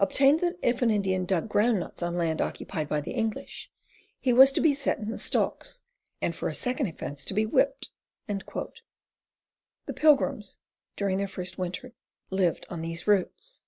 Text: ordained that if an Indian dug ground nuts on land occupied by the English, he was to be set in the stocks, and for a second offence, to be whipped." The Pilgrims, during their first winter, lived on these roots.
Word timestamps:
ordained 0.00 0.40
that 0.40 0.56
if 0.62 0.80
an 0.80 0.90
Indian 0.90 1.26
dug 1.26 1.50
ground 1.50 1.80
nuts 1.80 2.02
on 2.02 2.16
land 2.16 2.40
occupied 2.40 2.88
by 2.88 2.98
the 2.98 3.10
English, 3.10 3.70
he 4.18 4.32
was 4.32 4.50
to 4.50 4.62
be 4.62 4.72
set 4.72 4.96
in 4.98 5.10
the 5.10 5.18
stocks, 5.18 5.82
and 6.22 6.34
for 6.34 6.48
a 6.48 6.54
second 6.54 6.86
offence, 6.86 7.26
to 7.26 7.34
be 7.34 7.44
whipped." 7.44 7.90
The 8.26 8.72
Pilgrims, 9.94 10.60
during 10.96 11.18
their 11.18 11.28
first 11.28 11.58
winter, 11.58 11.92
lived 12.30 12.64
on 12.70 12.80
these 12.80 13.06
roots. 13.06 13.64